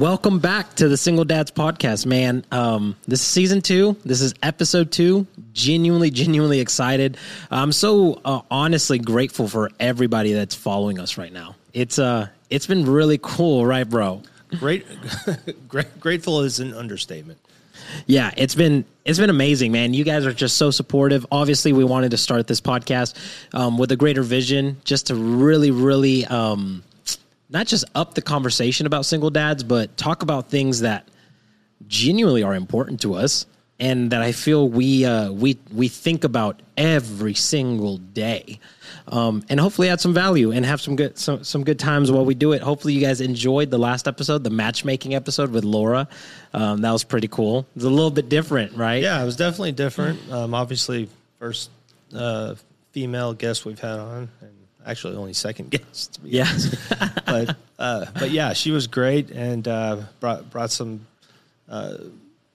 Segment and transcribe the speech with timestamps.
[0.00, 2.42] Welcome back to the Single Dads Podcast, man.
[2.50, 3.98] Um, this is season two.
[4.02, 5.26] This is episode two.
[5.52, 7.18] Genuinely, genuinely excited.
[7.50, 11.54] I'm so uh, honestly grateful for everybody that's following us right now.
[11.74, 14.22] It's uh, it's been really cool, right, bro?
[14.58, 14.86] Great,
[15.68, 17.38] great, grateful is an understatement.
[18.06, 19.92] Yeah, it's been it's been amazing, man.
[19.92, 21.26] You guys are just so supportive.
[21.30, 23.18] Obviously, we wanted to start this podcast
[23.52, 26.84] um, with a greater vision, just to really, really, um,
[27.50, 31.08] not just up the conversation about single dads, but talk about things that
[31.86, 33.46] genuinely are important to us
[33.80, 38.60] and that I feel we uh, we we think about every single day,
[39.08, 42.26] um, and hopefully add some value and have some good some, some good times while
[42.26, 42.60] we do it.
[42.60, 46.06] Hopefully, you guys enjoyed the last episode, the matchmaking episode with Laura.
[46.52, 47.66] Um, that was pretty cool.
[47.74, 49.02] It's a little bit different, right?
[49.02, 50.30] Yeah, it was definitely different.
[50.30, 51.08] Um, obviously,
[51.38, 51.70] first
[52.14, 52.56] uh,
[52.92, 56.18] female guest we've had on, and actually only second guest.
[56.24, 56.50] Yeah.
[57.26, 61.06] but uh, but yeah, she was great and uh, brought brought some
[61.68, 61.94] uh,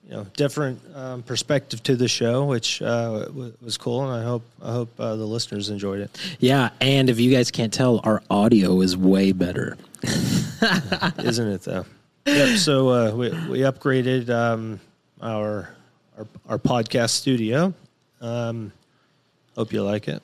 [0.04, 4.24] you know different um, perspective to the show, which uh, w- was cool, and I
[4.24, 6.16] hope I hope uh, the listeners enjoyed it.
[6.38, 9.76] Yeah, and if you guys can't tell, our audio is way better.
[10.02, 11.84] isn't it though?
[12.26, 12.58] Yep.
[12.58, 14.80] So uh, we we upgraded um,
[15.22, 15.68] our,
[16.18, 17.72] our our podcast studio.
[18.20, 18.72] Um,
[19.56, 20.22] hope you like it.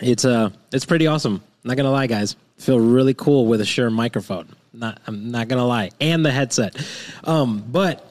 [0.00, 1.42] It's uh it's pretty awesome.
[1.64, 2.36] Not gonna lie, guys.
[2.56, 4.48] Feel really cool with a Shure microphone.
[4.72, 6.76] Not I'm not gonna lie, and the headset.
[7.24, 8.04] Um, but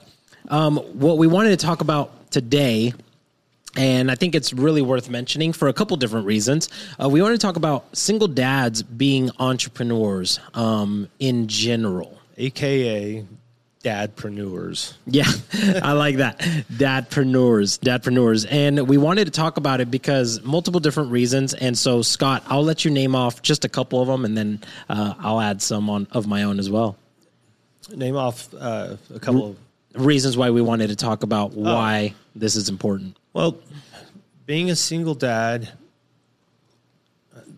[0.49, 2.93] um, what we wanted to talk about today,
[3.75, 6.69] and I think it's really worth mentioning for a couple different reasons.
[7.01, 12.17] Uh, we want to talk about single dads being entrepreneurs um, in general.
[12.37, 13.25] AKA
[13.87, 14.93] dadpreneurs.
[15.05, 15.31] Yeah,
[15.81, 16.39] I like that.
[16.39, 18.45] Dadpreneurs, dadpreneurs.
[18.49, 21.53] And we wanted to talk about it because multiple different reasons.
[21.53, 24.61] And so, Scott, I'll let you name off just a couple of them and then
[24.89, 26.97] uh, I'll add some on of my own as well.
[27.95, 29.57] Name off uh, a couple of
[29.93, 33.17] Reasons why we wanted to talk about why this is important.
[33.33, 33.57] Well,
[34.45, 35.71] being a single dad,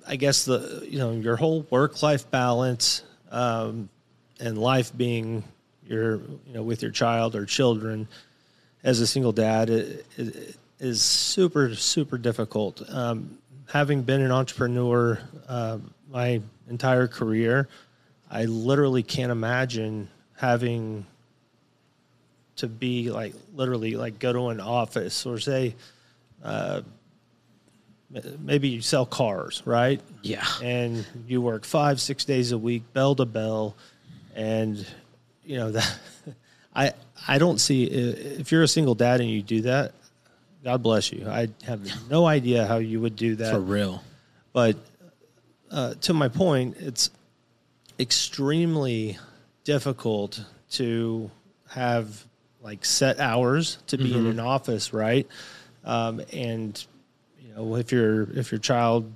[0.07, 3.89] I guess the you know your whole work life balance um,
[4.39, 5.43] and life being
[5.89, 8.07] your you know with your child or children
[8.83, 12.81] as a single dad it, it is super super difficult.
[12.89, 13.37] Um,
[13.69, 15.77] having been an entrepreneur uh,
[16.09, 17.67] my entire career,
[18.31, 21.05] I literally can't imagine having
[22.57, 25.75] to be like literally like go to an office or say
[26.43, 26.81] uh,
[28.39, 30.45] maybe you sell cars right Yeah.
[30.63, 33.75] and you work five six days a week bell to bell
[34.35, 34.85] and
[35.49, 35.97] you know that
[36.75, 36.93] i
[37.27, 39.93] i don't see if you're a single dad and you do that
[40.63, 44.03] god bless you i have no idea how you would do that For real.
[44.53, 44.77] but
[45.71, 47.11] uh, to my point, it's
[47.99, 49.17] extremely
[49.63, 51.29] difficult to
[51.69, 52.25] have
[52.61, 55.27] like set hours to be in an office, right?
[55.85, 56.83] Um, and
[57.39, 59.13] you know, if your if your child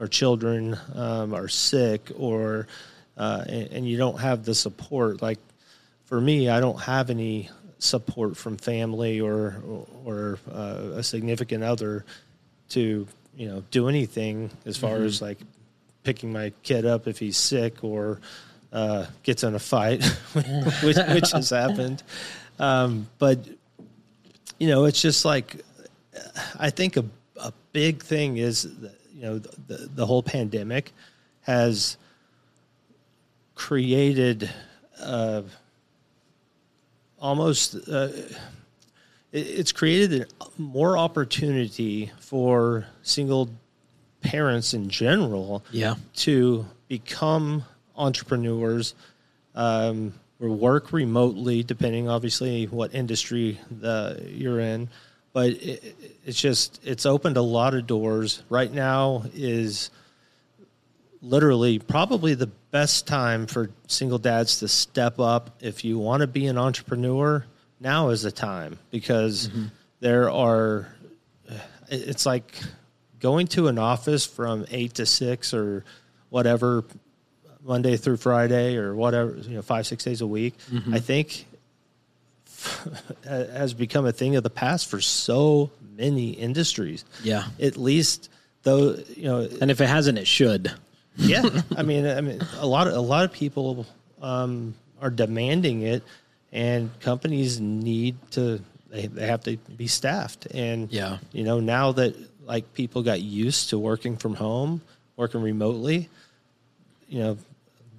[0.00, 2.66] or children um, are sick or
[3.16, 5.38] uh, and, and you don't have the support, like
[6.10, 7.48] for me, I don't have any
[7.78, 9.62] support from family or
[10.04, 12.04] or uh, a significant other
[12.70, 13.06] to
[13.36, 15.38] you know do anything as far as like
[16.02, 18.20] picking my kid up if he's sick or
[18.72, 20.04] uh, gets in a fight,
[20.82, 22.02] which, which has happened.
[22.58, 23.38] Um, but
[24.58, 25.64] you know, it's just like
[26.58, 27.04] I think a
[27.36, 30.92] a big thing is that, you know the the whole pandemic
[31.42, 31.96] has
[33.54, 34.50] created
[35.00, 35.42] uh,
[37.20, 38.08] almost uh,
[39.32, 43.48] it's created more opportunity for single
[44.22, 45.94] parents in general Yeah.
[46.16, 47.64] to become
[47.96, 48.94] entrepreneurs
[49.54, 54.88] um, or work remotely, depending obviously what industry the, you're in.
[55.32, 55.96] But it,
[56.26, 58.42] it's just it's opened a lot of doors.
[58.48, 59.90] Right now is
[61.22, 65.56] literally probably the best time for single dads to step up.
[65.60, 67.44] If you want to be an entrepreneur,
[67.80, 69.66] now is the time because mm-hmm.
[70.00, 70.88] there are.
[71.92, 72.54] It's like
[73.18, 75.84] going to an office from eight to six or
[76.28, 76.84] whatever,
[77.62, 80.54] Monday through Friday or whatever, you know, five six days a week.
[80.70, 80.94] Mm-hmm.
[80.94, 81.46] I think
[83.24, 87.04] has become a thing of the past for so many industries.
[87.22, 87.44] Yeah.
[87.60, 88.30] At least
[88.62, 90.72] though, you know, And if it hasn't, it should.
[91.20, 91.42] Yeah,
[91.76, 93.86] I mean, I mean, a lot of a lot of people
[94.22, 96.02] um, are demanding it,
[96.52, 98.60] and companies need to.
[98.90, 101.18] They, they have to be staffed, and Yeah.
[101.32, 104.80] you know, now that like people got used to working from home,
[105.16, 106.08] working remotely,
[107.08, 107.38] you know,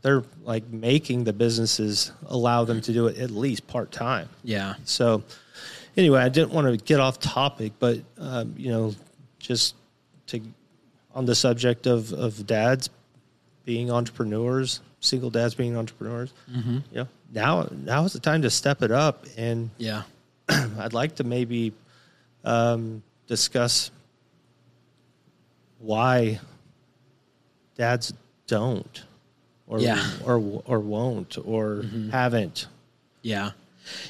[0.01, 4.27] they're like making the businesses allow them to do it at least part time.
[4.43, 4.73] Yeah.
[4.83, 5.23] So,
[5.95, 8.93] anyway, I didn't want to get off topic, but um, you know,
[9.39, 9.75] just
[10.27, 10.41] to
[11.15, 12.89] on the subject of of dads
[13.71, 16.33] being entrepreneurs, single dads being entrepreneurs.
[16.51, 16.77] Mm-hmm.
[16.91, 20.03] You know, now now is the time to step it up, and Yeah.
[20.49, 21.71] I'd like to maybe
[22.43, 23.89] um, discuss
[25.79, 26.39] why
[27.75, 28.13] dads
[28.47, 29.03] don't,
[29.67, 30.03] or Yeah.
[30.25, 30.35] or
[30.65, 32.67] or won't, or haven't.
[33.21, 33.51] Yeah.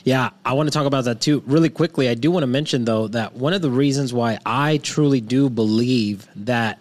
[0.03, 1.43] Yeah, I want to talk about that too.
[1.45, 4.77] Really quickly, I do want to mention though that one of the reasons why I
[4.77, 6.79] truly do believe that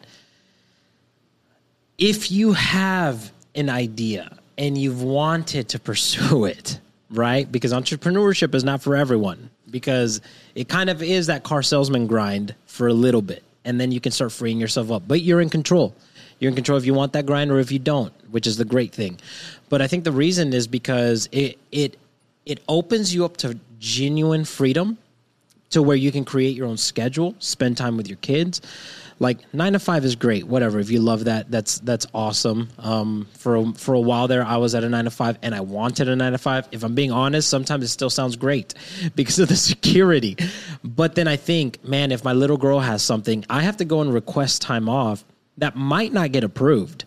[2.00, 6.80] if you have an idea and you've wanted to pursue it,
[7.10, 7.50] right?
[7.50, 10.20] Because entrepreneurship is not for everyone because
[10.56, 14.00] it kind of is that car salesman grind for a little bit and then you
[14.00, 15.02] can start freeing yourself up.
[15.06, 15.94] But you're in control.
[16.38, 18.64] You're in control if you want that grind or if you don't, which is the
[18.64, 19.18] great thing.
[19.68, 21.98] But I think the reason is because it it
[22.46, 24.96] it opens you up to genuine freedom
[25.70, 28.62] to where you can create your own schedule, spend time with your kids.
[29.20, 30.80] Like nine to five is great, whatever.
[30.80, 32.70] If you love that, that's that's awesome.
[32.78, 35.54] Um, for a, for a while there, I was at a nine to five, and
[35.54, 36.66] I wanted a nine to five.
[36.72, 38.74] If I'm being honest, sometimes it still sounds great
[39.14, 40.36] because of the security.
[40.82, 44.00] But then I think, man, if my little girl has something, I have to go
[44.00, 45.24] and request time off
[45.58, 47.04] that might not get approved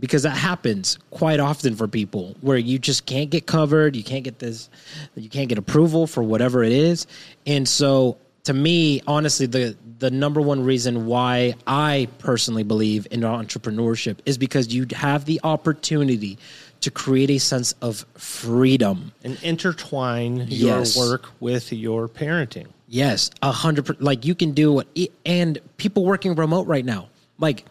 [0.00, 4.24] because that happens quite often for people where you just can't get covered you can't
[4.24, 4.68] get this
[5.14, 7.06] you can't get approval for whatever it is
[7.46, 13.20] and so to me honestly the the number one reason why i personally believe in
[13.20, 16.38] entrepreneurship is because you have the opportunity
[16.80, 20.96] to create a sense of freedom and intertwine Yes.
[20.96, 22.66] your work with your parenting.
[22.88, 23.86] Yes, a hundred.
[23.86, 27.08] per- Like you can do it, and people working remote right now,
[27.38, 27.64] like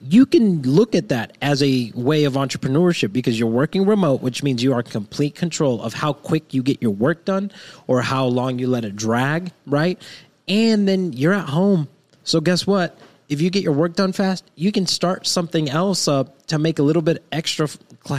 [0.00, 4.42] you can look at that as a way of entrepreneurship because you're working remote, which
[4.44, 7.50] means you are in complete control of how quick you get your work done
[7.88, 10.00] or how long you let it drag, right?
[10.48, 11.88] And then you're at home.
[12.24, 12.98] So guess what?
[13.28, 16.78] If you get your work done fast, you can start something else up to make
[16.78, 17.68] a little bit extra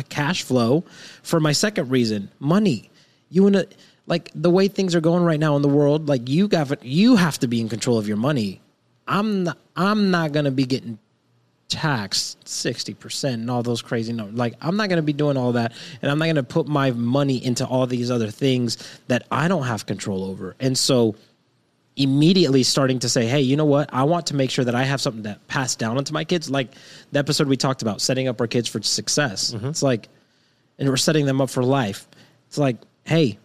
[0.10, 0.84] cash flow.
[1.24, 2.90] For my second reason, money.
[3.30, 3.68] You want to
[4.06, 6.08] like the way things are going right now in the world.
[6.08, 8.62] Like you got you have to be in control of your money.
[9.08, 11.00] I'm not, I'm not gonna be getting
[11.70, 14.38] taxed 60% and all those crazy numbers.
[14.38, 15.74] Like, I'm not going to be doing all that.
[16.02, 18.78] And I'm not going to put my money into all these other things
[19.08, 20.56] that I don't have control over.
[20.60, 21.16] And so,
[22.00, 23.90] immediately starting to say, hey, you know what?
[23.94, 26.50] I want to make sure that I have something that passed down onto my kids.
[26.50, 26.72] Like
[27.12, 29.52] the episode we talked about, setting up our kids for success.
[29.54, 29.68] Mm-hmm.
[29.68, 30.08] It's like,
[30.80, 32.08] and we're setting them up for life.
[32.48, 33.38] It's like, hey,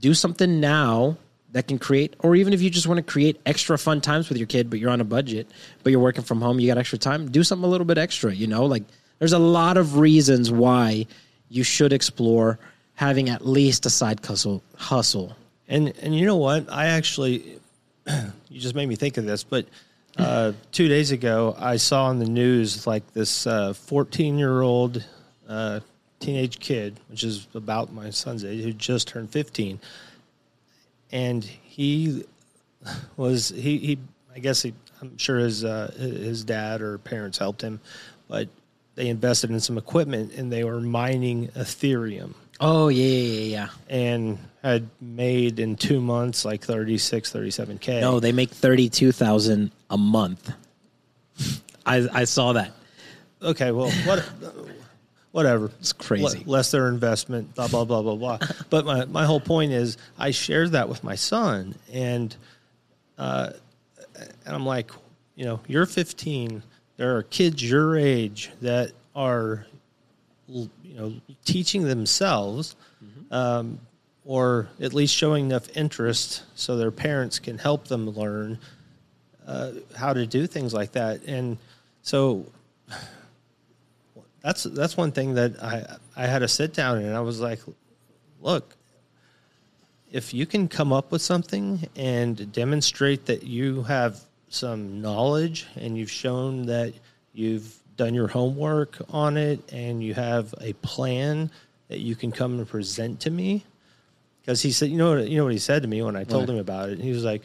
[0.00, 1.16] do something now
[1.52, 4.38] that can create, or even if you just want to create extra fun times with
[4.38, 5.48] your kid, but you're on a budget,
[5.84, 8.34] but you're working from home, you got extra time, do something a little bit extra,
[8.34, 8.66] you know?
[8.66, 8.82] Like
[9.20, 11.06] there's a lot of reasons why
[11.48, 12.58] you should explore
[12.94, 14.64] having at least a side hustle.
[14.76, 15.36] hustle.
[15.68, 16.70] And and you know what?
[16.70, 17.53] I actually,
[18.54, 19.42] you just made me think of this.
[19.42, 19.66] But
[20.16, 25.04] uh, two days ago, I saw on the news like this fourteen year old
[25.48, 25.80] uh,
[26.20, 29.80] teenage kid, which is about my son's age, who just turned fifteen,
[31.12, 32.24] and he
[33.16, 33.98] was he he.
[34.34, 37.80] I guess he, I'm sure his uh, his dad or parents helped him,
[38.28, 38.48] but
[38.96, 43.68] they invested in some equipment and they were mining Ethereum Oh, yeah, yeah, yeah.
[43.88, 50.50] and had made in two months like 36 37k No, they make 32,000 a month.
[51.86, 52.72] I, I saw that.
[53.42, 54.20] okay well what
[55.32, 56.42] whatever It's crazy.
[56.46, 58.38] Le- less their investment blah blah blah blah blah
[58.70, 62.34] but my, my whole point is i shared that with my son and
[63.18, 63.50] uh
[64.16, 64.90] and i'm like
[65.34, 66.62] you know you're 15
[66.96, 69.66] there are kids your age that are
[70.48, 71.12] you know
[71.44, 72.76] teaching themselves
[73.30, 73.80] um,
[74.24, 78.58] or at least showing enough interest so their parents can help them learn
[79.46, 81.22] uh, how to do things like that.
[81.24, 81.58] And
[82.02, 82.46] so
[84.42, 87.60] that's that's one thing that I I had a sit down and I was like,
[88.40, 88.76] look,
[90.10, 95.98] if you can come up with something and demonstrate that you have some knowledge and
[95.98, 96.94] you've shown that
[97.32, 101.50] you've done your homework on it and you have a plan
[101.88, 103.64] that you can come and present to me
[104.44, 106.24] because he said you know what you know what he said to me when I
[106.24, 107.42] told him about it he was like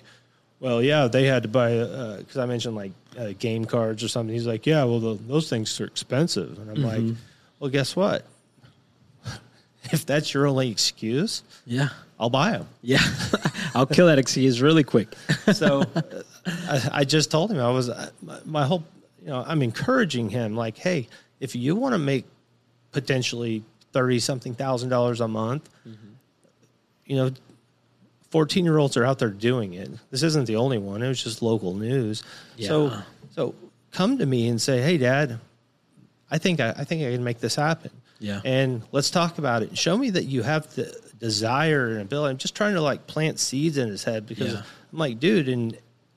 [0.59, 1.71] well yeah they had to buy
[2.17, 5.49] because I mentioned like uh, game cards or something he's like yeah well the, those
[5.49, 7.17] things are expensive and I'm like
[7.59, 8.25] well guess what
[9.91, 11.89] if that's your only excuse Yeah.
[12.19, 12.99] I'll buy them Yeah.
[13.75, 15.07] I'll kill that excuse really quick.
[15.53, 16.01] so uh,
[16.45, 18.83] I, I just told him I was uh, my, my whole
[19.21, 21.07] you know I'm encouraging him like hey
[21.39, 22.25] if you want to make
[22.91, 23.63] potentially
[23.93, 25.69] thirty something thousand dollars a month.
[27.09, 27.31] You know,
[28.29, 29.89] fourteen year olds are out there doing it.
[30.11, 31.01] This isn't the only one.
[31.03, 32.23] It was just local news.
[32.59, 33.01] So Yeah.
[33.31, 33.55] so
[33.91, 35.39] come to me and say, hey, Dad,
[36.31, 37.91] I think I, I think I can make this happen.
[38.19, 38.41] Yeah.
[38.45, 39.77] And let's talk about it.
[39.77, 42.31] Show me that you have the desire and ability.
[42.31, 44.61] I'm just trying to like plant seeds in his head because Yeah.
[44.93, 45.75] I'm like, dude, in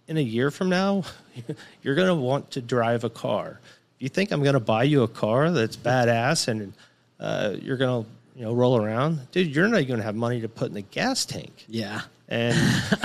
[0.09, 1.05] in a year from now,
[1.83, 3.61] you're gonna want to drive a car.
[3.97, 6.75] If you think I'm gonna buy you a car that's badass and
[7.21, 10.69] uh, you're gonna you know roll around, dude, you're not gonna have money to put
[10.69, 11.65] in the gas tank.
[11.69, 12.03] Yeah.
[12.29, 12.57] And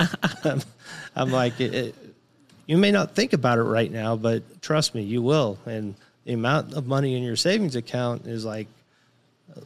[0.44, 0.62] I'm,
[1.14, 1.94] I'm like, it, it,
[2.66, 5.58] you may not think about it right now, but trust me, you will.
[5.66, 5.94] And
[6.24, 8.68] the amount of money in your savings account is like
[9.54, 9.60] uh,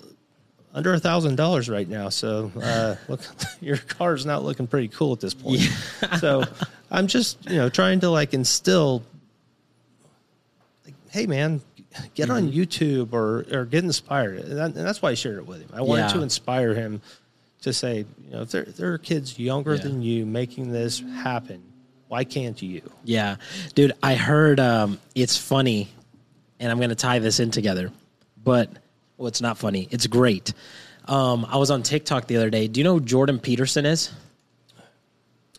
[0.74, 2.08] under a thousand dollars right now.
[2.08, 3.20] So uh, look,
[3.60, 5.60] your car's not looking pretty cool at this point.
[5.60, 6.16] Yeah.
[6.16, 6.44] so
[6.90, 9.02] I'm just you know trying to like instill,
[10.84, 11.60] like, hey man,
[12.14, 12.58] get on Mm-hmm.
[12.60, 15.68] YouTube or or get inspired, and, that, and that's why I shared it with him.
[15.72, 16.08] I wanted Yeah.
[16.14, 17.00] to inspire him
[17.62, 19.82] to say, you know, if there there are kids younger Yeah.
[19.82, 21.62] than you making this happen,
[22.08, 22.82] why can't you?
[23.04, 23.36] Yeah.
[23.74, 25.88] Dude, I heard um, it's funny,
[26.60, 27.90] and I'm going to tie this in together,
[28.42, 28.68] but
[29.16, 29.88] well, it's not funny.
[29.90, 30.52] It's great.
[31.06, 32.68] Um, I was on TikTok the other day.
[32.68, 34.10] Do you know who Jordan Peterson is?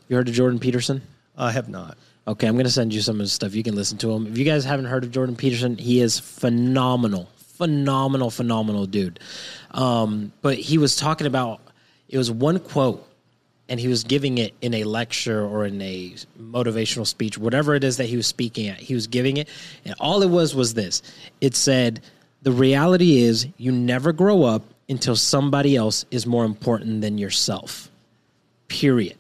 [0.07, 1.01] You heard of Jordan Peterson?
[1.37, 1.97] I have not.
[2.27, 3.53] Okay, I'm to send you some of his stuff.
[3.53, 4.27] You can listen to him.
[4.27, 9.19] If you guys haven't heard of Jordan Peterson, he is phenomenal, phenomenal, phenomenal dude.
[9.71, 11.59] Um, but he was talking about
[12.07, 13.05] it was one quote,
[13.67, 17.83] and he was giving it in a lecture or in a motivational speech, whatever it
[17.83, 18.77] is that he was speaking at.
[18.77, 19.49] He was giving it,
[19.83, 21.01] and all it was was this.
[21.41, 22.01] It said,
[22.43, 27.89] "The reality is, you never grow up until somebody else is more important than yourself."
[28.69, 29.17] Period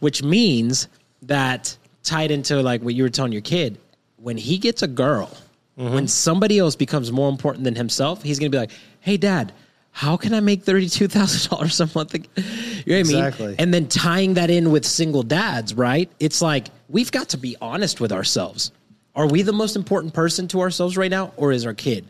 [0.00, 0.88] which means
[1.22, 1.76] that
[2.08, 3.78] tied into like what you were telling your kid
[4.16, 5.30] when he gets a girl
[5.78, 5.94] mm-hmm.
[5.94, 9.52] when somebody else becomes more important than himself he's gonna be like hey dad
[9.90, 12.42] how can i make $32000 a month you know
[12.86, 13.46] what i Exactly.
[13.48, 16.10] mean and then tying that in with single dads right?
[16.20, 18.72] It's like we've got to be honest with ourselves.
[19.14, 22.06] Are we the most important person to ourselves right now or is our kid?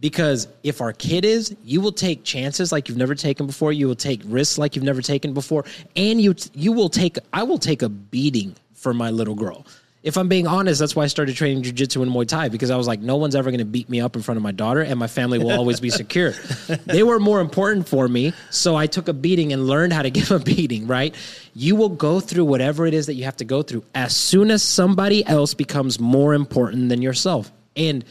[0.00, 3.86] Because if our kid is you will take chances like you've never taken before you
[3.88, 5.64] will take risks like you've never taken before
[5.96, 9.66] and you you will take i will take a beating for my little girl
[10.02, 12.76] if i'm being honest that's why i started training jiu-jitsu and muay thai because i
[12.76, 14.80] was like no one's ever going to beat me up in front of my daughter
[14.80, 16.30] and my family will always be secure
[16.86, 20.10] they were more important for me so i took a beating and learned how to
[20.10, 21.14] give a beating right
[21.54, 24.50] you will go through whatever it is that you have to go through as soon
[24.50, 28.04] as somebody else becomes more important than yourself and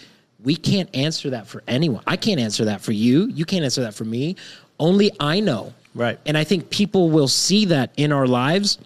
[0.44, 2.04] we can't answer that for anyone.
[2.06, 3.28] I can't answer that for you.
[3.28, 4.36] You can't answer that for me.
[4.80, 5.74] Only I know.
[5.96, 6.20] Right.
[6.26, 8.78] And I think people will see that in our lives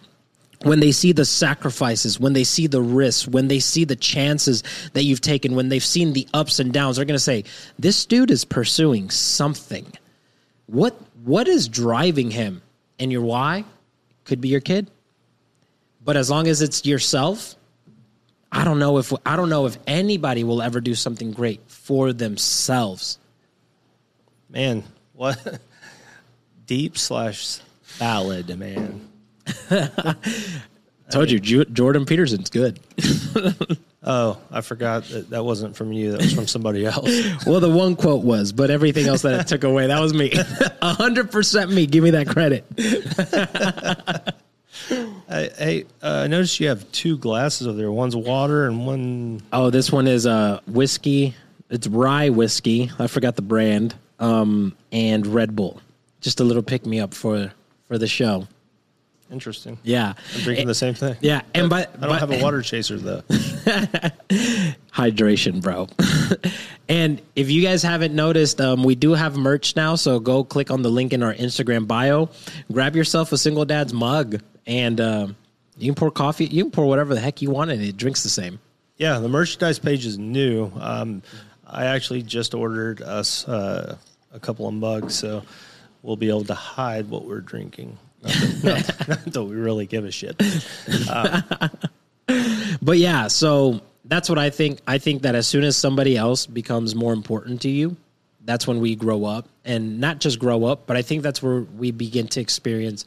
[0.64, 4.62] when they see the sacrifices, when they see the risks, when they see the chances
[4.92, 7.44] that you've taken, when they've seen the ups and downs, they're going to say,
[7.78, 9.86] "This dude is pursuing something.
[10.66, 12.62] What what is driving him?"
[12.98, 13.64] And your why
[14.24, 14.90] could be your kid.
[16.04, 17.54] But as long as it's yourself,
[18.50, 22.12] I don't know if I don't know if anybody will ever do something great for
[22.12, 23.18] themselves.
[24.48, 25.60] Man, what
[26.66, 27.58] deep slash
[27.98, 29.11] ballad, man.
[31.10, 32.80] Told you, Jordan Peterson's good.
[34.04, 36.10] Oh, I forgot that that wasn't from you.
[36.10, 37.08] That was from somebody else.
[37.46, 40.32] well, the one quote was, but everything else that it took away, that was me.
[40.82, 41.86] A hundred percent me.
[41.86, 42.64] Give me that credit.
[45.28, 47.92] I, hey, uh, I noticed you have two glasses over there.
[47.92, 49.40] One's water and one.
[49.52, 51.36] Oh, this one is uh, whiskey.
[51.70, 52.90] It's rye whiskey.
[52.98, 53.94] I forgot the brand.
[54.18, 55.80] Um, and Red Bull.
[56.20, 57.52] Just a little pick me up for
[57.86, 58.48] for the show.
[59.32, 59.78] Interesting.
[59.82, 61.16] Yeah, I'm drinking the same thing.
[61.20, 61.40] yeah.
[61.54, 63.22] And by I don't have a water chaser though.
[64.92, 65.88] hydration, bro.
[66.88, 69.94] and if you guys haven't noticed, um, we do have merch now.
[69.94, 72.28] So go click on the link in our Instagram bio,
[72.70, 75.36] grab yourself a single dad's mug, and um,
[75.78, 76.44] you can pour coffee.
[76.44, 78.60] You can pour whatever the heck you want, and it drinks the same.
[78.98, 80.70] Yeah, the merchandise page is new.
[80.78, 81.22] Um,
[81.66, 83.96] I actually just ordered us uh,
[84.34, 85.42] a couple of mugs, so
[86.02, 87.96] we'll be able to hide what we're drinking.
[88.22, 90.36] Not not- that we really give a shit.
[92.80, 94.80] But yeah, so that's what I think.
[94.86, 97.96] I think that as soon as somebody else becomes more important to you,
[98.44, 101.60] that's when we grow up, and not just grow up, but I think that's where
[101.60, 103.04] we begin to experience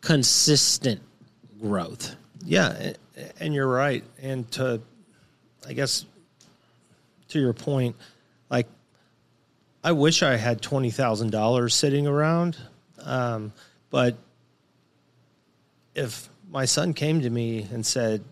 [0.00, 1.00] consistent
[1.60, 2.16] growth.
[2.44, 2.94] Yeah,
[3.38, 4.02] and you're right.
[4.20, 4.80] And to,
[5.68, 6.04] I guess,
[7.28, 7.94] to your point,
[8.50, 8.66] like,
[9.84, 12.56] I wish I had twenty thousand dollars sitting around,
[13.04, 13.52] um,
[13.90, 14.16] but
[15.94, 18.22] if my son came to me and said,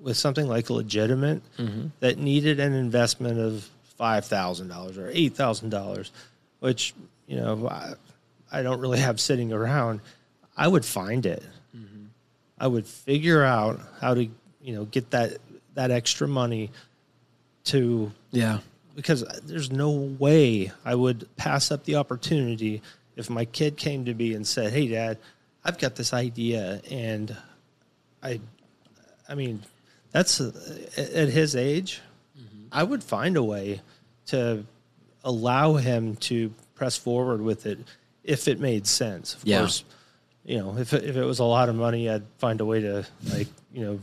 [0.00, 1.88] with something like legitimate mm-hmm.
[2.00, 6.12] that needed an investment of five thousand dollars or eight thousand dollars,
[6.60, 6.94] which
[7.26, 7.94] you know I,
[8.50, 10.00] I don't really have sitting around,
[10.56, 11.42] I would find it.
[11.76, 12.04] Mm-hmm.
[12.58, 15.38] I would figure out how to you know get that
[15.74, 16.70] that extra money
[17.64, 18.60] to Yeah.
[18.96, 22.82] because there's no way I would pass up the opportunity
[23.16, 25.18] if my kid came to me and said, "Hey, Dad,
[25.68, 27.36] I've got this idea," and
[28.22, 28.40] I,
[29.28, 29.62] I mean,
[30.10, 30.50] that's uh,
[30.96, 32.00] at his age,
[32.72, 33.80] I would find a way
[34.26, 34.64] to
[35.24, 37.78] allow him to press forward with it
[38.24, 39.34] if it made sense.
[39.34, 39.58] Of Yeah.
[39.60, 39.84] course,
[40.44, 43.06] you know, if if it was a lot of money, I'd find a way to
[43.30, 44.00] like you know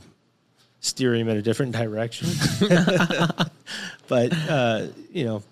[0.82, 2.28] steer him in a different direction.
[4.08, 5.44] but uh, you know,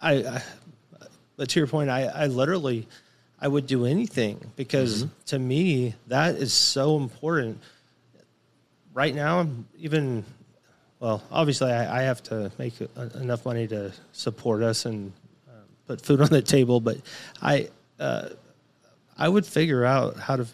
[0.00, 0.42] I, I.
[1.36, 2.88] But to your point, I, I literally,
[3.40, 7.60] I would do anything because to me that is so important.
[8.94, 10.24] Right now, I'm even,
[10.98, 15.12] well, obviously, I, I have to make a, enough money to support us and
[15.48, 15.52] uh,
[15.86, 16.80] put food on the table.
[16.80, 16.98] But
[17.40, 17.68] I,
[18.00, 18.30] uh,
[19.16, 20.46] I would figure out how to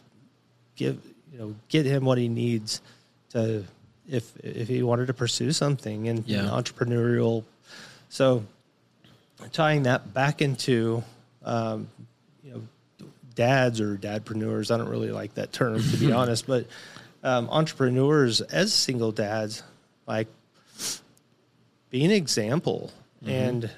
[0.76, 1.00] give
[1.32, 2.82] you know get him what he needs
[3.30, 3.64] to
[4.08, 6.42] if if he wanted to pursue something in Yeah.
[6.42, 7.44] entrepreneurial.
[8.10, 8.44] So
[9.52, 11.02] tying that back into
[11.44, 11.88] um,
[12.42, 12.62] you know
[13.34, 14.70] dads or dadpreneurs.
[14.72, 16.66] I don't really like that term to be honest, but
[17.22, 19.62] um, entrepreneurs as single dads
[20.06, 20.28] like
[21.90, 22.90] be an example
[23.26, 23.70] and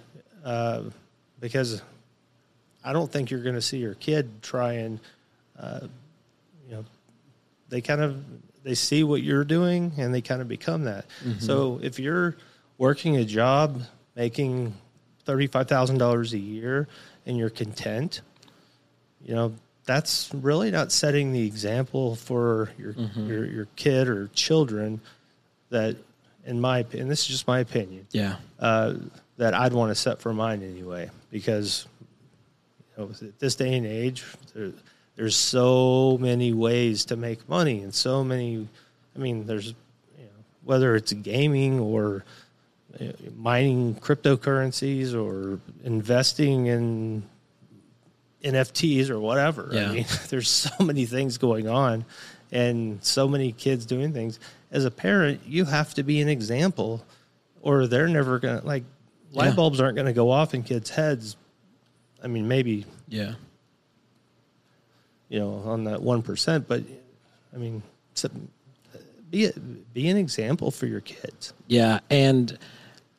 [0.45, 0.83] uh,
[1.39, 1.83] because
[2.85, 5.01] I don't think you're going to see your kid try and,
[5.59, 5.81] uh,
[6.67, 6.85] you know,
[7.69, 8.23] they kind of
[8.63, 11.05] they see what you're doing and they kind of become that.
[11.39, 12.37] So if you're
[12.79, 13.83] working a job
[14.17, 14.75] making
[15.25, 16.89] thirty five thousand dollars a year
[17.27, 18.21] and you're content,
[19.25, 19.55] you know
[19.85, 25.01] that's really not setting the example for your your, your kid or children.
[25.71, 25.97] That,
[26.45, 28.37] in my opinion, this is just my opinion Yeah.
[28.61, 28.95] uh,
[29.37, 31.87] that I'd want to set for mine anyway, because
[32.97, 34.25] you know, at this day and age,
[34.55, 34.71] there,
[35.17, 38.69] there's so many ways to make money, and so many.
[39.15, 39.75] I mean, there's you
[40.25, 40.31] know,
[40.65, 42.25] whether it's gaming or
[43.01, 47.25] uh, mining cryptocurrencies or investing in
[48.53, 49.69] NFTs or whatever.
[49.73, 49.91] Yeah.
[49.91, 52.05] I mean, there's so many things going on,
[52.53, 54.39] and so many kids doing things.
[54.71, 57.05] As a parent, you have to be an example,
[57.63, 58.85] or they're never gonna like
[59.33, 59.55] light Yeah.
[59.55, 61.37] bulbs aren't gonna go off in kids' heads.
[62.23, 63.35] I mean, maybe Yeah.
[65.29, 66.83] you know on that one percent, but
[67.55, 67.83] I mean,
[69.31, 69.53] be a,
[69.93, 71.53] be an example for your kids.
[71.67, 72.59] Yeah, and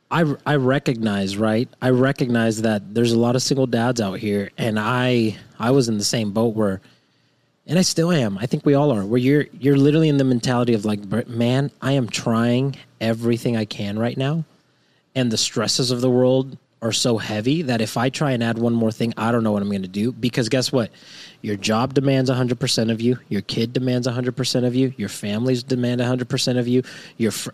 [0.10, 1.70] I I recognize, right?
[1.82, 5.90] I recognize that there's a lot of single dads out here and I I was
[5.90, 6.82] in the same boat where
[7.68, 8.38] and I still am.
[8.38, 9.06] I think we all are.
[9.06, 13.66] Where you're you're literally in the mentality of like, man, I am trying everything I
[13.66, 14.46] can right now,
[15.16, 18.58] and the stresses of the world are so heavy that if I try and add
[18.58, 20.12] one more thing, I don't know what I'm going to do.
[20.12, 20.92] Because guess what,
[21.42, 25.10] your job demands 100 percent of you, your kid demands 100 percent of you, your
[25.10, 26.84] families demand 100 percent of you.
[27.18, 27.52] Your fr-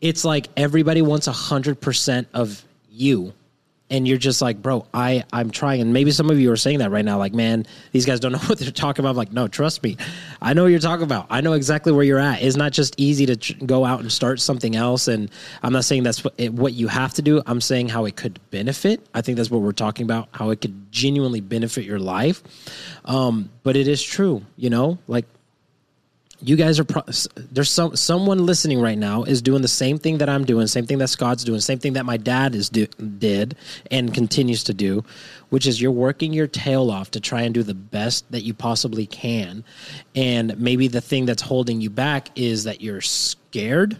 [0.00, 3.32] it's like everybody wants a 100 percent of you
[3.90, 5.80] and you're just like, bro, I I'm trying.
[5.80, 8.32] And maybe some of you are saying that right now, like, man, these guys don't
[8.32, 9.10] know what they're talking about.
[9.10, 9.96] I'm like, no, trust me,
[10.42, 11.26] I know what you're talking about.
[11.30, 12.42] I know exactly where you're at.
[12.42, 15.08] It's not just easy to tr- go out and start something else.
[15.08, 15.30] And
[15.62, 17.42] I'm not saying that's what, it, what you have to do.
[17.46, 19.06] I'm saying how it could benefit.
[19.14, 20.28] I think that's what we're talking about.
[20.32, 22.42] How it could genuinely benefit your life.
[23.04, 25.24] Um, but it is true, you know, like
[26.40, 27.02] you guys are pro-
[27.50, 30.86] there's some someone listening right now is doing the same thing that I'm doing, same
[30.86, 33.56] thing that Scott's doing, same thing that my dad is do, did
[33.90, 35.04] and continues to do,
[35.50, 38.54] which is you're working your tail off to try and do the best that you
[38.54, 39.64] possibly can,
[40.14, 43.98] and maybe the thing that's holding you back is that you're scared.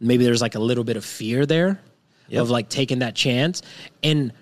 [0.00, 1.80] Maybe there's like a little bit of fear there
[2.28, 2.42] Yep.
[2.42, 3.62] of like taking that chance,
[4.02, 4.32] and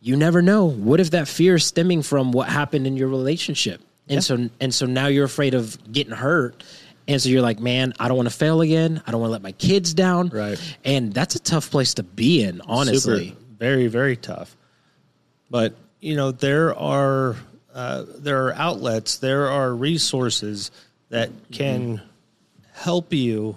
[0.00, 0.64] you never know.
[0.66, 3.80] What if that fear is stemming from what happened in your relationship?
[4.08, 4.20] And Yeah.
[4.20, 6.62] so and so now you're afraid of getting hurt.
[7.06, 9.02] And so you're like, man, I don't want to fail again.
[9.06, 10.28] I don't want to let my kids down.
[10.28, 10.76] Right.
[10.84, 13.28] And that's a tough place to be in, honestly.
[13.28, 14.56] Super, very very tough.
[15.50, 17.36] But you know there are
[17.74, 20.70] uh, there are outlets, there are resources
[21.10, 22.00] that can
[22.72, 23.56] help you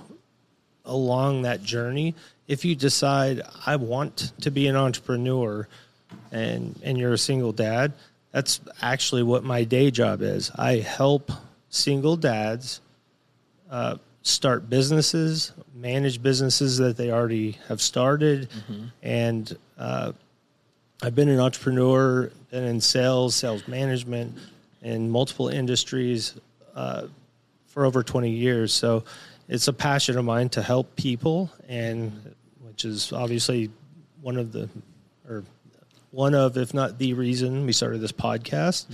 [0.86, 2.15] along that journey.
[2.47, 5.67] If you decide I want to be an entrepreneur,
[6.31, 7.93] and and you're a single dad,
[8.31, 10.51] that's actually what my day job is.
[10.55, 11.31] I help
[11.69, 12.81] single dads
[13.69, 18.49] uh, start businesses, manage businesses that they already have started,
[19.03, 20.12] and uh,
[21.01, 24.38] I've been an entrepreneur, been in sales, sales management,
[24.82, 26.36] in multiple industries
[26.75, 27.08] uh,
[27.67, 28.73] for over 20 years.
[28.73, 29.03] So
[29.47, 33.69] it's a passion of mine to help people, and which is obviously
[34.21, 34.69] one of the,
[35.30, 35.43] or
[36.12, 38.86] one of, if not the reason, we started this podcast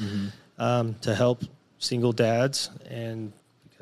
[0.57, 1.43] um, to help
[1.79, 3.31] single dads, and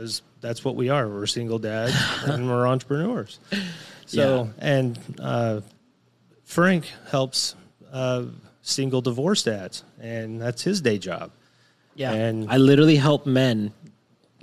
[0.02, 1.08] because that's what we are.
[1.08, 3.40] We're single dads and we're entrepreneurs.
[4.08, 5.62] So, and uh,
[6.44, 7.56] Frank helps
[7.94, 8.24] uh,
[8.64, 11.32] single divorced dads, and that's his day job.
[11.94, 12.14] Yeah.
[12.14, 13.72] And- I literally help men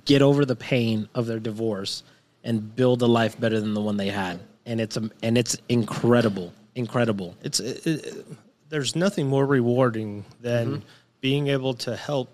[0.04, 2.04] get over the pain of their divorce
[2.44, 4.38] and build a life better than the one they had.
[4.64, 6.52] And it's um, and it's incredible.
[6.76, 7.34] Incredible.
[7.42, 8.26] it's it, it,
[8.68, 10.84] there's nothing more rewarding than
[11.20, 12.28] being able to help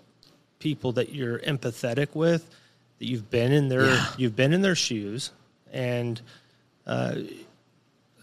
[0.59, 2.47] people that you're empathetic with
[2.99, 4.05] that you've been in their Yeah.
[4.17, 5.31] you've been in their shoes
[5.73, 6.21] and
[6.87, 7.15] uh,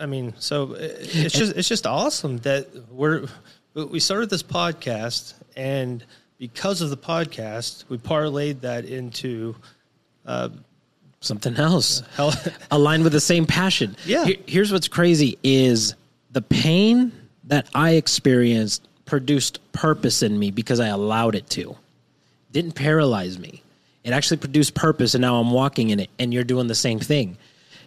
[0.01, 3.27] I mean so it's just it's just awesome that we're
[3.75, 6.05] we started this podcast and
[6.39, 9.55] because of the podcast we parlayed that into
[11.21, 12.01] Something else.
[12.17, 13.97] health aligned with the same passion.
[14.05, 14.25] Yeah.
[14.25, 15.95] Here- here's what's crazy is
[16.33, 17.13] the pain
[17.45, 21.77] that I experienced produced purpose in me because I allowed it to.
[22.51, 23.63] Didn't paralyze me.
[24.05, 26.99] It actually produced purpose and now I'm walking in it and you're doing the same
[26.99, 27.37] thing.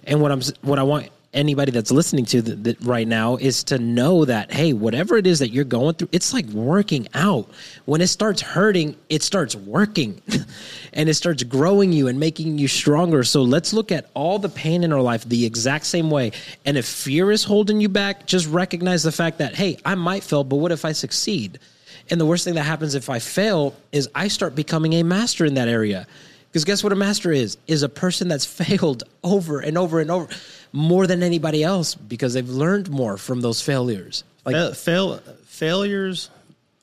[0.05, 3.77] And what I'm what I want anybody that's listening to th- right now is to
[3.77, 7.49] know that hey, whatever it is that you're going through, it's like working out.
[7.83, 10.21] When it starts hurting, it starts working.
[10.93, 13.23] and it starts growing you and making you stronger.
[13.23, 16.31] So let's look at all the pain in our life the exact same way.
[16.65, 20.23] And if fear is holding you back, just recognize the fact that hey, I might
[20.23, 21.59] fail, but what if I succeed?
[22.09, 25.45] And the worst thing that happens if I fail is I start becoming a master
[25.45, 26.05] in that area.
[26.51, 27.57] Because guess what a master is?
[27.67, 30.27] Is a person that's failed over and over and over
[30.71, 34.23] more than anybody else because they've learned more from those failures.
[34.45, 36.29] Like Fail, fail failures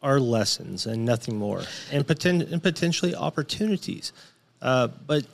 [0.02, 4.12] are lessons and nothing more, and, poten- and potentially opportunities.
[4.61, 5.24] Uh, but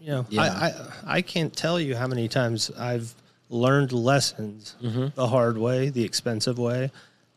[0.00, 0.42] you know, Yeah.
[0.42, 0.74] I, I
[1.16, 3.12] I can't tell you how many times I've
[3.48, 5.06] learned lessons Mm-hmm.
[5.16, 6.92] the hard way, the expensive way,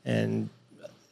[0.05, 0.49] and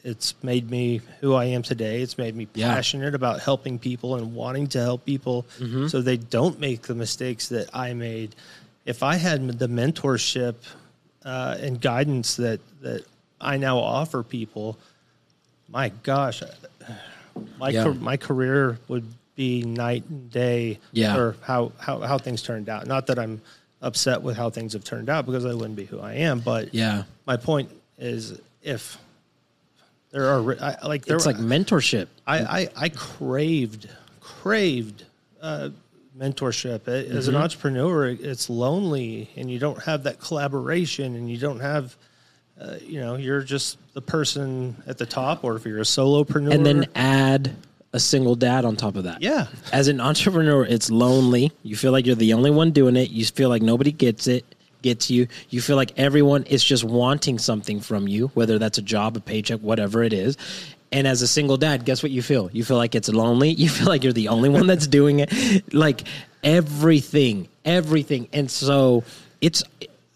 [0.04, 2.02] it's made me who I am today.
[2.02, 2.74] It's made me Yeah.
[2.74, 5.88] passionate about helping people and wanting to help people Mm-hmm.
[5.88, 8.36] so they don't make the mistakes that I made.
[8.86, 10.56] If I had the mentorship
[11.24, 13.06] uh, and guidance that that
[13.40, 14.78] I now offer people,
[15.70, 16.42] my gosh,
[17.60, 17.84] my Yeah.
[17.84, 21.16] ca- my career would be night and day Yeah.
[21.16, 22.88] for how, how how things turned out.
[22.88, 23.42] Not that I'm
[23.82, 26.74] upset with how things have turned out because I wouldn't be who I am, but
[26.74, 27.04] yeah.
[27.26, 28.98] my point is if
[30.12, 32.08] there are I, like there It's like mentorship.
[32.28, 35.06] I, I, I craved craved
[35.42, 35.70] uh,
[36.18, 37.36] mentorship as Mm-hmm.
[37.36, 38.08] an entrepreneur.
[38.10, 41.96] It's lonely, and you don't have that collaboration, and you don't have,
[42.60, 46.54] uh, you know, you're just the person at the top, or if you're a solopreneur,
[46.54, 47.56] And then add
[47.94, 49.22] a single dad on top of that.
[49.22, 51.52] yeah, As an entrepreneur, it's lonely.
[51.64, 53.10] You feel like you're the only one doing it.
[53.10, 54.46] You feel like nobody gets it,
[54.82, 55.28] gets you.
[55.50, 59.20] You feel like everyone is just wanting something from you, whether that's a job, a
[59.20, 60.38] paycheck, whatever it is.
[60.92, 62.50] And as a single dad, guess what you feel?
[62.52, 63.50] You feel like it's lonely.
[63.62, 65.74] You feel like you're the only one that's doing it.
[65.74, 66.04] Like
[66.44, 68.28] everything, everything.
[68.34, 69.04] And so
[69.40, 69.64] it's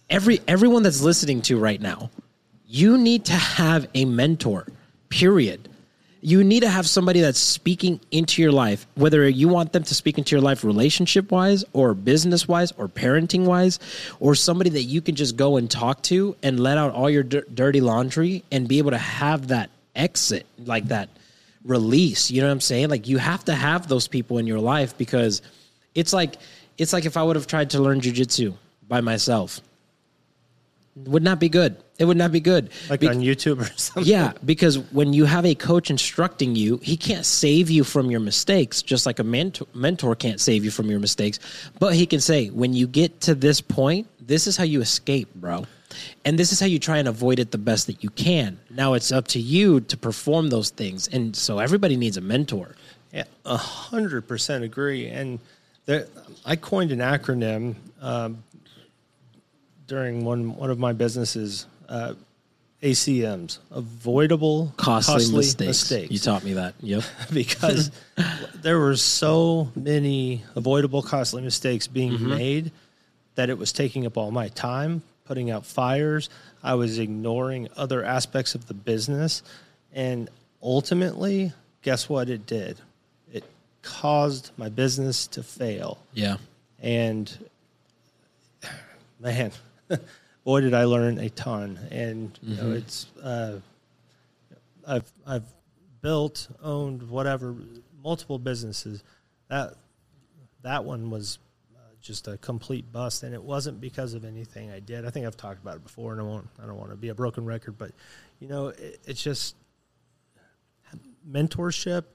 [0.10, 2.10] every everyone that's listening to right now,
[2.68, 4.68] you need to have a mentor.
[5.10, 5.70] Period
[6.26, 9.94] you need to have somebody that's speaking into your life, whether you want them to
[9.94, 13.78] speak into your life relationship wise or business wise or parenting wise,
[14.20, 17.22] or somebody that you can just go and talk to and let out all your
[17.22, 21.10] dir- dirty laundry and be able to have that exit, like that
[21.64, 22.32] release.
[22.32, 22.90] You know what I'm saying?
[22.90, 25.44] Like you have to have those people in your life because
[25.94, 26.38] it's like
[26.80, 28.56] it's like if I would have tried to learn jujitsu
[28.88, 29.62] by myself.
[30.96, 31.78] Would not be good.
[31.98, 32.72] It would not be good.
[32.90, 34.04] like Be- on YouTube or something.
[34.04, 38.20] yeah, because when you have a coach instructing you, he can't save you from your
[38.20, 41.40] mistakes, just like a mentor, mentor can't save you from your mistakes.
[41.80, 45.34] But he can say, when you get to this point, this is how you escape,
[45.36, 45.66] bro.
[46.26, 48.60] And this is how you try and avoid it the best that you can.
[48.70, 51.08] Now it's up to you to perform those things.
[51.08, 52.76] And so everybody needs a mentor.
[53.14, 55.08] Yeah, a hundred percent agree.
[55.08, 55.40] And
[55.86, 56.08] there,
[56.46, 58.44] I coined an acronym um,
[59.88, 62.14] during one one of my businesses, uh,
[62.84, 65.68] ACMs, avoidable Costly, mistakes.
[65.68, 66.12] mistakes.
[66.12, 66.76] You taught me that.
[66.82, 67.04] Yep.
[67.34, 67.90] because
[68.62, 72.30] there were so many avoidable costly mistakes being Mm-hmm.
[72.30, 72.72] made
[73.36, 76.30] that it was taking up all my time, putting out fires.
[76.64, 79.42] I was ignoring other aspects of the business.
[79.94, 80.30] And
[80.62, 82.78] ultimately, guess what it did?
[83.34, 83.44] It
[83.82, 85.98] caused my business to fail.
[86.14, 86.38] Yeah.
[86.82, 87.36] And
[89.20, 89.52] man,
[90.46, 91.78] boy, did I learn a ton.
[91.92, 93.60] And you know, it's uh,
[94.88, 95.44] I've I've
[96.02, 97.56] built, owned, whatever,
[98.02, 99.04] multiple businesses.
[99.50, 99.74] That
[100.62, 101.40] that one was
[101.76, 105.06] uh, just a complete bust, and it wasn't because of anything I did.
[105.06, 106.48] I think I've talked about it before, and I won't.
[106.64, 107.92] I don't want to be a broken record, but
[108.40, 109.56] you know, it, it's just
[111.30, 112.06] mentorship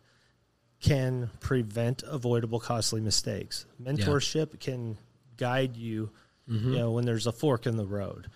[0.81, 3.67] can prevent avoidable costly mistakes.
[3.83, 4.97] Mentorship can
[5.37, 6.11] guide you,
[6.51, 6.73] Mm-hmm.
[6.73, 8.27] you know, when there's a fork in the road.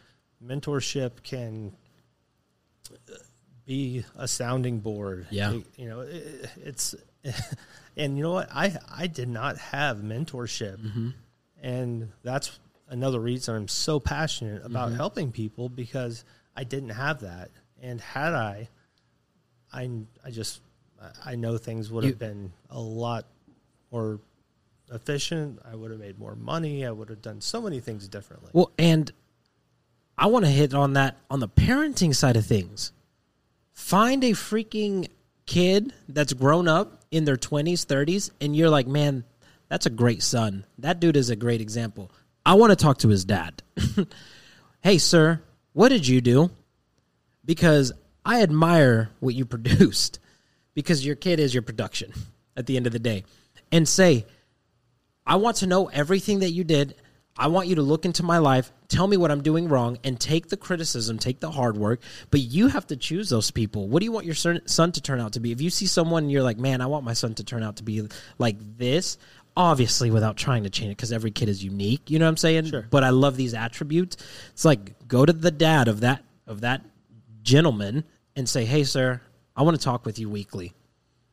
[0.44, 1.72] Mentorship can
[2.92, 3.14] uh,
[3.66, 5.26] be a sounding board.
[5.30, 5.52] Yeah.
[5.54, 6.94] It- you know, it, it's
[7.96, 8.48] and you know what?
[8.52, 10.78] I I did not have mentorship.
[10.78, 11.08] Mm-hmm.
[11.62, 14.96] And that's another reason I'm so passionate about Mm-hmm.
[14.96, 16.24] helping people because
[16.54, 17.50] I didn't have that.
[17.82, 18.68] And had I,
[19.72, 19.90] I,
[20.24, 20.60] I just,
[21.24, 23.24] I know things would You- have been a lot
[23.90, 24.20] more
[24.92, 25.60] efficient.
[25.70, 26.84] I would have made more money.
[26.86, 28.50] I would have done so many things differently.
[28.52, 29.10] Well, and
[30.16, 32.92] I want to hit on that on the parenting side of things.
[33.72, 35.08] Find a freaking
[35.46, 39.24] kid that's grown up in their 20s, 30s, and you're like, man,
[39.68, 40.64] that's a great son.
[40.78, 42.10] That dude is a great example.
[42.46, 43.62] I want to talk to his dad.
[44.82, 45.40] hey, sir,
[45.72, 46.50] what did you do?
[47.44, 47.92] Because
[48.24, 50.18] I admire what you produced
[50.74, 52.12] because your kid is your production
[52.56, 53.24] at the end of the day.
[53.72, 54.26] And say,
[55.26, 56.96] I want to know everything that you did.
[57.36, 60.20] I want you to look into my life, tell me what I'm doing wrong, and
[60.20, 62.00] take the criticism, take the hard work.
[62.30, 63.88] But you have to choose those people.
[63.88, 65.50] What do you want your son to turn out to be?
[65.50, 67.76] If you see someone and you're like, man, I want my son to turn out
[67.76, 68.06] to be
[68.38, 69.18] like this,
[69.56, 72.10] obviously without trying to change it because every kid is unique.
[72.10, 72.66] You know what I'm saying?
[72.66, 72.86] Sure.
[72.88, 74.16] But I love these attributes.
[74.52, 76.82] It's like go to the dad of that of that
[77.42, 78.04] gentleman
[78.36, 79.20] and say, hey, sir,
[79.56, 80.72] I want to talk with you weekly.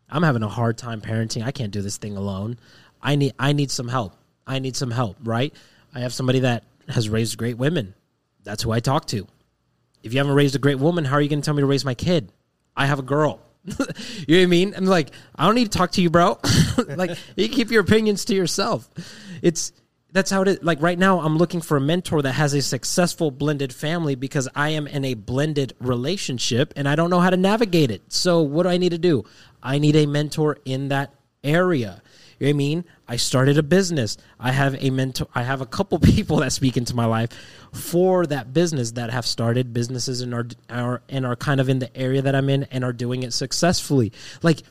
[0.10, 1.43] I'm having a hard time parenting.
[1.43, 2.58] I can't do this thing alone.
[3.02, 4.16] I need I need some help.
[4.46, 5.54] I need some help, right?
[5.94, 7.94] I have somebody that has raised great women.
[8.44, 9.28] That's who I talk to.
[10.04, 11.68] If you haven't raised a great woman, how are you going to tell me to
[11.68, 12.32] raise my kid?
[12.76, 13.40] I have a girl.
[13.66, 14.74] you know what I mean?
[14.76, 16.40] I'm like, I don't need to talk to you, bro.
[16.88, 18.90] like, you keep your opinions to yourself.
[19.44, 19.72] It's
[20.12, 20.64] that's how it is.
[20.64, 24.50] Like right now, I'm looking for a mentor that has a successful blended family because
[24.56, 28.02] I am in a blended relationship and I don't know how to navigate it.
[28.10, 29.24] So what do I need to do?
[29.64, 32.02] I need a mentor in that area.
[32.49, 32.86] I mean?
[33.08, 34.17] I started a business.
[34.39, 35.27] I have a mentor.
[35.36, 37.30] I have a couple people that speak into my life
[37.73, 41.80] for that business that have started businesses and are, are and are kind of in
[41.80, 44.12] the area that I'm in and are doing it successfully.
[44.41, 44.62] Like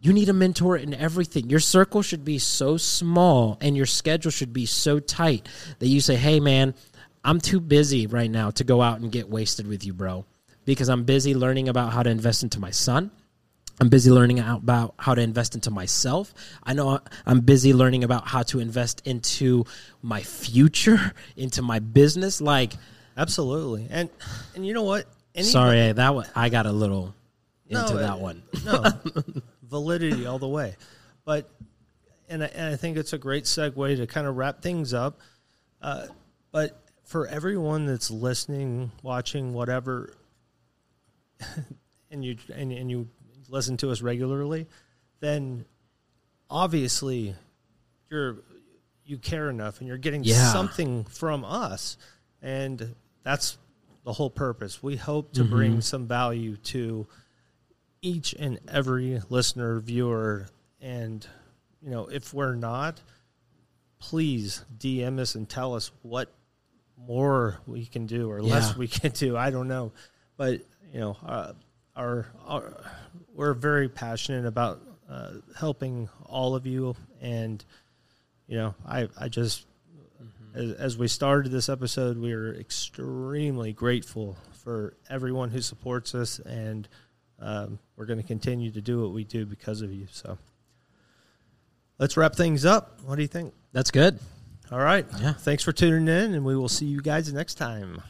[0.00, 1.48] you need a mentor in everything.
[1.48, 5.48] Your circle should be so small and your schedule should be so tight
[5.78, 6.74] that you say, "Hey man,
[7.24, 10.26] I'm too busy right now to go out and get wasted with you, bro."
[10.64, 13.10] Because I'm busy learning about how to invest into my son.
[13.80, 16.32] I'm busy learning about how to invest into myself.
[16.62, 19.64] I know I'm busy learning about how to invest into
[20.02, 22.40] my future, into my business.
[22.40, 22.74] Like,
[23.16, 23.86] Absolutely.
[23.90, 24.10] And,
[24.54, 25.06] and you know what?
[25.34, 27.14] Any- sorry, that one, I got a little
[27.68, 28.42] into No, that one.
[28.64, 28.84] no
[29.62, 30.76] validity all the way
[31.24, 31.48] but
[32.28, 35.18] and I, and I think it's a great segue to kind of wrap things up
[35.80, 36.06] uh,
[36.52, 40.12] but for everyone that's listening watching whatever
[42.10, 43.08] and you and, and you
[43.48, 44.66] listen to us regularly
[45.20, 45.64] then
[46.50, 47.34] obviously
[48.10, 48.36] you're
[49.06, 50.50] you care enough and you're getting Yeah.
[50.52, 51.98] something from us.
[52.40, 53.58] And that's
[54.04, 54.82] the whole purpose.
[54.82, 55.50] We hope to Mm-hmm.
[55.50, 57.06] bring some value to
[58.00, 60.46] each and every listener viewer.
[60.80, 61.26] And
[61.82, 63.00] you know if we're not
[63.98, 66.30] please dm us and tell us what
[66.98, 69.36] more we can do or less we can do.
[69.36, 69.92] I don't know.
[70.36, 70.60] But
[70.92, 71.52] you know uh,
[71.96, 72.74] our, our
[73.34, 76.96] we're very passionate about uh, helping all of you.
[77.20, 77.64] And
[78.46, 79.64] you know i i just
[80.54, 86.38] as, as we started this episode we are extremely grateful for everyone who supports us.
[86.40, 86.88] And
[87.38, 90.06] um, we're going to continue to do what we do because of you.
[90.10, 90.38] So
[91.98, 93.00] let's wrap things up.
[93.04, 93.52] What do you think?
[93.72, 94.18] That's good.
[94.72, 95.06] all right.
[95.20, 95.34] Yeah.
[95.34, 98.02] thanks for tuning in and we will see you guys next time